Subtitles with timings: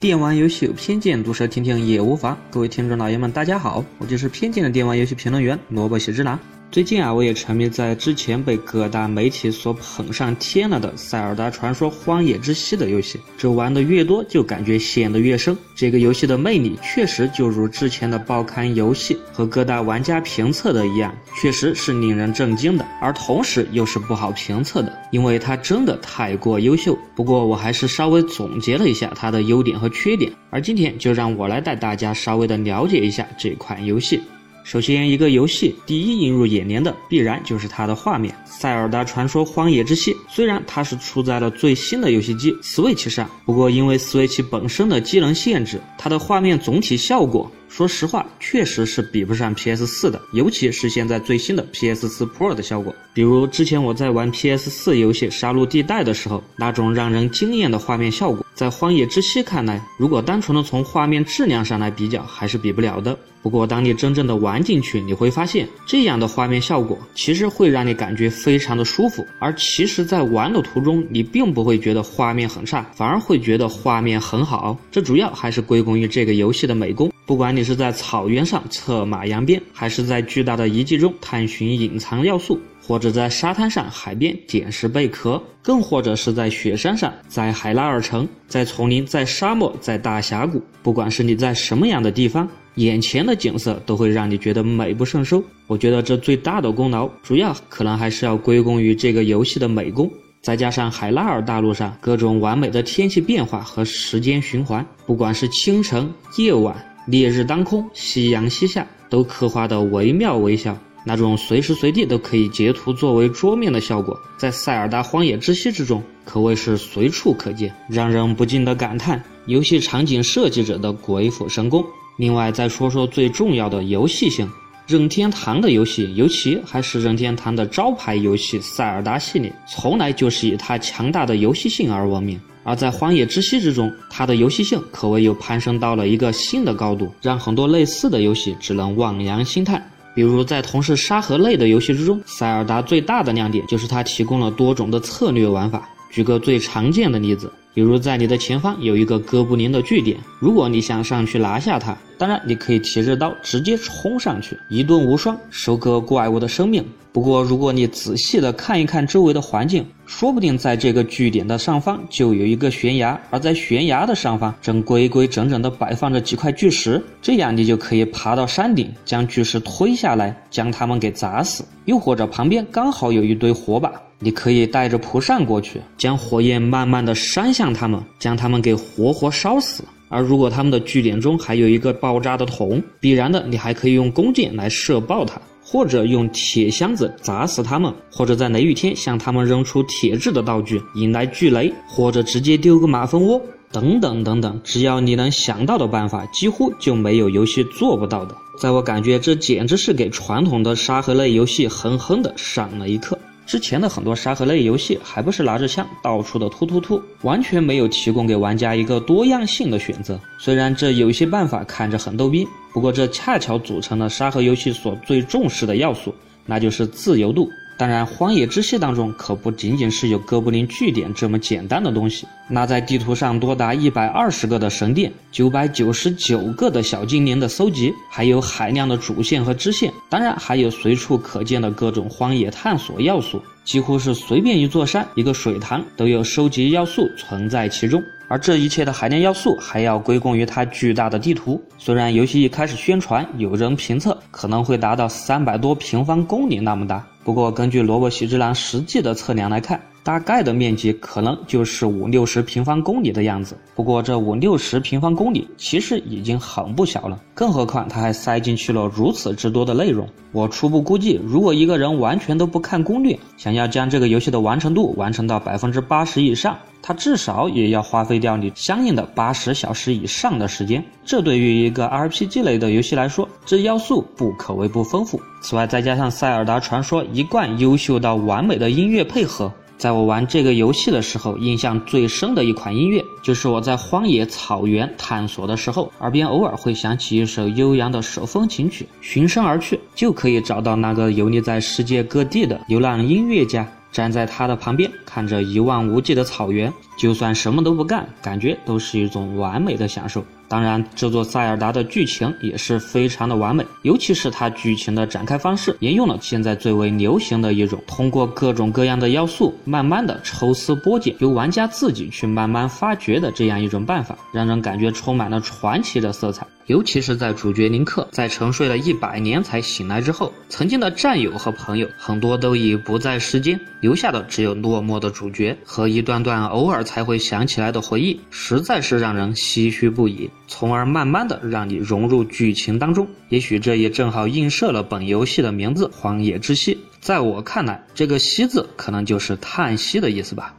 [0.00, 2.34] 电玩游戏有偏见，毒舌听听也无妨。
[2.50, 6.40] 各位听众老爷们，大家好，我就是偏见的电玩游戏评论员萝卜喜之郎。
[6.70, 13.18] 最近啊，我也沉迷在之前被各大媒体所捧上天了的《塞尔达传说：荒野之息》的游戏。
[13.36, 15.56] 这玩的越多，就感觉陷得越深。
[15.74, 26.96] 这个游戏的魅力确实就如之前的报刊游戏和各大玩家评测的一样，确实是令人震惊的，而同时又是不好评测的，因为它真的太过优秀。
[27.16, 34.20] 不过我还是稍微总结了一下它的优点和缺点，而今天就让我来带大家稍微的了解一下这款游戏。
[34.62, 40.12] 首先，一个游戏第一映入眼帘的必然就是它的画面，《塞尔达传说：荒野之息》。
[40.28, 47.50] 虽然它是出在了最新的游戏机 Switch 上，不过因为 Switch 本身的机能限制，它的画面总体效果。
[47.70, 52.92] 说实话，确实是比不上 PS 四的，尤其是现在最新的 PS 四 Pro 的效果。
[53.14, 63.16] 比如之前我在玩 PS 四游戏《杀戮地带》的时候，那种让人惊艳的画面效果，在《荒野之息》看来，如果单纯的从画面质量上来比较，还是比不了的。
[63.42, 69.24] 不过当你真正的玩进去，你会发现，这样的画面效果其实会让你感觉非常的舒服。
[69.38, 74.76] 而其实，在玩的途中，你并不会觉得画面很差，反而会觉得画面很好。
[74.90, 77.10] 这主要还是归功于这个游戏的美工。
[77.24, 95.44] 不管你你是在草原上策马扬鞭，还是在巨大的遗迹中探寻隐藏要素，或者在沙滩上、海边捡拾贝壳，更或者是在雪山上、在海拉尔城、在丛林、在沙漠、在大峡谷，不管是你在什么样的地方，眼前的景色都会让你觉得美不胜收。
[95.66, 106.74] 我觉得这最大的功劳，主要可能还是要归功于这个游戏的美工，再加上海拉尔大陆上各种完美的天气变化和时间循环，不管是清晨、夜晚。
[107.10, 110.78] 烈日当空，夕阳西下，都刻画的惟妙惟肖。
[111.04, 121.84] 那种随时随地都可以截图作为桌面的效果，在《塞尔达荒野之息》之中可谓是随处可见，让人不禁的感叹游戏场景设计者的鬼斧神工。
[122.16, 124.48] 另外，再说说最重要的游戏性，
[124.90, 132.40] 任天堂的游戏，尤其还是任天堂的招牌游戏《塞尔达》系列，从来就是以它强大的游戏性而闻名。
[132.64, 139.80] 而在荒野之息之中，它的游戏性可谓又攀升到了一个新的高度，让很多类似的游戏只能望洋兴叹。
[140.12, 145.88] 比如在同是沙盒类的游戏之中，塞尔达最大的亮点就是它提供了多种的策略玩法。
[146.10, 147.48] 举个最常见的例子。
[147.72, 156.84] 比如在你的前方有一个哥布林的据点，如果你想上去拿下它，当然你可以提着刀直接冲上去，一顿无双，收割怪物的生命。
[157.12, 171.64] 不过如果你仔细的看一看周围的环境，说不定在这个据点的上方就有一个悬崖，而在悬崖的上方正规规整整的摆放着几块巨石，这样你就可以爬到山顶，将巨石推下来，将它们给砸死。
[171.86, 173.92] 又或者旁边刚好有一堆火把。
[174.22, 179.82] 你可以带着蒲扇过去，将火焰慢慢的扇向他们，将他们给活活烧死。
[180.10, 194.60] 而如果他们的据点中还有一个爆炸的桶，必然的，你还可以用弓箭来射爆它，或者用铁箱子砸死他们，或者在雷雨天向他们扔出铁质的道具引来巨雷，或者直接丢个马蜂窝，等等等等。
[194.64, 198.34] 只要你能想到的办法，几乎就没有游戏做不到的。
[198.58, 203.16] 在我感觉，这简直是给传统的沙盒类游戏狠狠的上了一课。
[203.50, 210.20] 之前的很多沙盒类游戏还不是拿着枪到处的突突突，完全没有提供给玩家一个多样性的选择。
[210.38, 216.14] 虽然这有些办法看着很逗逼，不过这恰巧组成了沙盒游戏所最重视的要素，
[216.46, 217.50] 那就是自由度。
[217.80, 222.26] 当然，荒野之息当中可不仅仅是有哥布林据点这么简单的东西。
[222.46, 238.02] 那在地图上多达一百二十个的神殿，九百九十九个的小精灵的搜集，还有海量的主线和支线，当然还有随处可见的各种荒野探索要素，几乎是随便一座山、一个水塘都有收集要素存在其中。
[238.28, 241.60] 而这一切的海量要素还要归功于它巨大的地图。
[241.78, 249.89] 虽然游戏一开始宣传，有人评测可能会达到三百多平方公里那么大，不过根据萝卜喜之郎实际的测量来看。
[250.02, 260.08] 大概的面积可能就是五六十平方公里的样子，不过这五六十平方公里其实已经很不小了，更何况它还塞进去了如此之多的内容。
[260.32, 270.82] 我初步估计，如果一个人完全都不看攻略，想要将这个游戏的完成度完成到百分之八十以上，他至少也要花费掉你相应的八十小时以上的时间。
[271.04, 275.20] 这对于一个 RPG 类的游戏来说，这要素不可谓不丰富。
[275.42, 279.52] 此外，再加上《塞尔达传说》一贯优秀到完美的音乐配合。
[279.80, 293.66] 在我玩这个游戏的时候，印象最深的一款音乐，就是我在荒野草原探索的时候，耳边偶尔会响起一首悠扬的手风琴曲，循声而去，就可以找到那个游历在世界各地的流浪音乐家。
[293.92, 300.24] 站在他的旁边，看着一望无际的草原，就算什么都不干，感觉都是一种完美的享受。
[300.46, 316.44] 当然，这座塞尔达的剧情也是非常的完美，尤其是它剧情的展开方式，沿用了现在最为流行的一种，通过各种各样的要素，慢慢的抽丝剥茧，由玩家自己去慢慢发掘的这样一种办法，让人感觉充满了传奇的色彩。
[316.66, 330.30] 尤其是在主角林克在沉睡了一百年才醒来之后，曾经的战友和朋友很多都已不在世间，留下的只有落寞的主角和一段段偶尔才会想起来的回忆，实在是让人唏嘘不已。
[330.46, 333.08] 从而慢慢的让你融入剧情当中。
[333.30, 336.74] 也许这也正好映射了本游戏的名字《荒野之息》。
[337.00, 340.54] 在我看来，这个“息”字可能就是叹息的意思吧。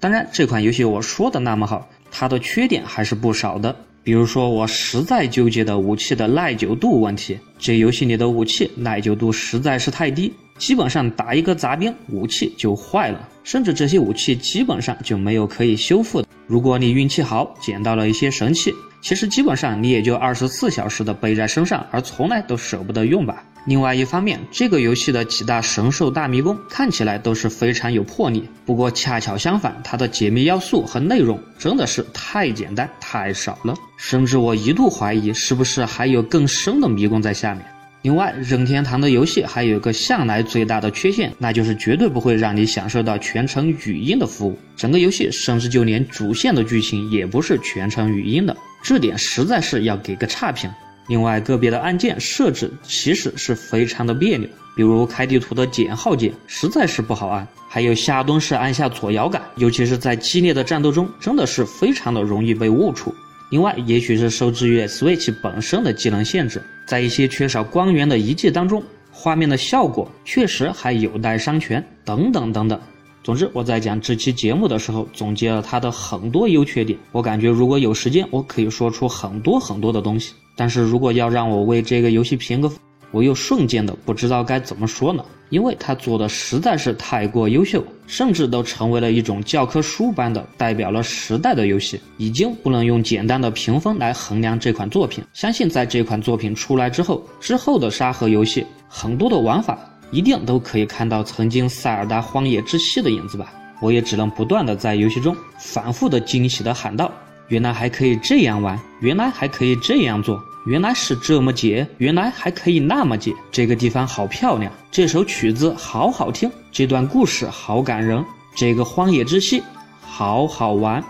[0.00, 3.76] 当然，这款游戏我说的那么好，它的缺点还是不少的。
[4.02, 7.38] 比如说，我实在纠结的武器的耐久度问题。
[7.58, 16.28] 这游戏里的武器耐久度实在是太低，基本上打一个杂兵，武器就坏了，甚至这些武器基本上就没有可以修复的。
[16.46, 23.42] 如果你运气好，捡到了一些神器，其实基本上你也就二十四小时的背在身上，而从来都舍不得用吧。
[23.64, 37.64] 另外一方面，这个游戏的几大神兽大迷宫看起来都是非常有魄力，不过恰巧相反，它的解密要素和内容真的是太简单太少了，甚至我一度怀疑是不是还有更深的迷宫在下面。
[38.02, 50.68] 另外，任天堂的游戏还有一个向来最大的缺陷，那就是绝对不会让你享受到全程语音的服务，整个游戏甚至就连主线的剧情也不是全程语音的，这点实在是要给个差评。
[51.06, 63.14] 另外，个别的按键设置其实是非常的别扭，比如开地图的减号键实在是不好按，还有下蹲式按下左摇杆，尤其是在激烈的战斗中，真的是非常的容易被误触。
[63.52, 72.80] 另外，也许是受制于 Switch 本身的技能限制，在一些缺少光源的遗迹当中，画面的效果确实还有待商榷，等等等等。
[73.22, 76.98] 总之，我在讲这期节目的时候，总结了它的很多优缺点。
[77.12, 80.32] 我感觉如果有时间，我可以说出很多很多的东西。
[80.56, 82.78] 但是如果要让我为这个游戏评个分，
[83.10, 85.22] 我又瞬间的不知道该怎么说呢？
[85.52, 95.22] 因为它做的实在是太过优秀，甚至都成为了一种教科书般的代表了时代的游戏，已经不能用简单的评分来衡量这款作品。
[95.34, 99.78] 相信在这款作品出来之后，之后的沙盒游戏很多的玩法。
[100.10, 103.50] 一定都可以看到曾经塞尔达荒野之息的影子吧？
[103.80, 107.10] 我也只能不断的在游戏中反复的惊喜的喊道：
[107.48, 113.34] 原来还可以这样玩，原来还可以这样做，原来是这么解，原来还可以那么解。
[113.50, 118.24] 这个地方好漂亮，这首曲子好好听，这段故事好感人，
[118.54, 119.62] 这个荒野之息
[120.00, 121.02] 好好玩。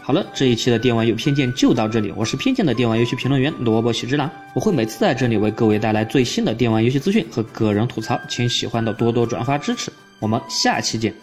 [0.00, 2.12] 好了，这一期的电玩有偏见就到这里。
[2.16, 9.92] 我是偏见的电玩游戏评论员萝卜喜之郎，我会每次在这里为各位带来最新的电玩游戏资讯和个人吐槽，请喜欢的多多转发支持。
[10.18, 11.14] 我们下期见。